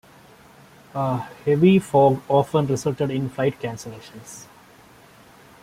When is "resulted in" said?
2.65-3.29